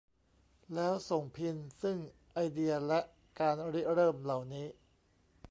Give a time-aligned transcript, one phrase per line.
[0.75, 1.97] แล้วส่งพิน ซึ่ง
[2.33, 2.99] ไอเดียและ
[3.39, 4.67] การริเริ่มเหล่านี้